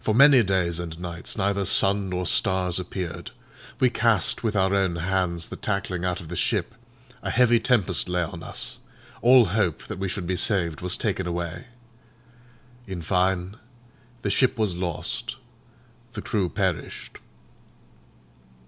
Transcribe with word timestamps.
For 0.00 0.12
many 0.12 0.42
days 0.42 0.80
and 0.80 0.98
nights 0.98 1.38
neither 1.38 1.64
sun 1.64 2.08
nor 2.08 2.26
stars 2.26 2.80
appeared; 2.80 3.30
we 3.78 3.90
cast 3.90 4.42
with 4.42 4.56
our 4.56 4.74
own 4.74 4.96
hands 4.96 5.50
the 5.50 5.56
tackling 5.56 6.04
out 6.04 6.18
of 6.18 6.26
the 6.26 6.34
ship; 6.34 6.74
a 7.22 7.30
heavy 7.30 7.60
tempest 7.60 8.08
lay 8.08 8.24
on 8.24 8.42
us; 8.42 8.80
all 9.20 9.44
hope 9.44 9.84
that 9.84 10.00
we 10.00 10.08
should 10.08 10.26
be 10.26 10.34
saved 10.34 10.80
was 10.80 10.96
taken 10.96 11.28
away. 11.28 11.68
In 12.88 13.02
fine, 13.02 13.54
the 14.22 14.30
ship 14.30 14.58
was 14.58 14.76
lost, 14.76 15.36
the 16.14 16.22
crew 16.22 16.48
perished. 16.48 17.18